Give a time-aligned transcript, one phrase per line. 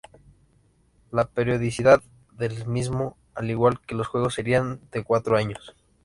[1.11, 2.01] La periodicidad
[2.31, 5.75] del mismo, al igual que los Juegos, sería de cuatro años.